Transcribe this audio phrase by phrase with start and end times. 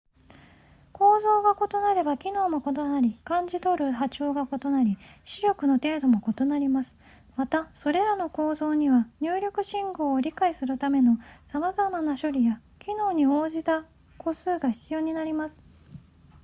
[0.93, 6.95] 構造が異なれば機能も異なり感じ取る波長が異なり視力の程度も異なります
[7.35, 13.85] またそれらの構造には入力信号を理解するためのさまざまな処理や機能に応じた
[14.17, 15.61] 個数が必要になります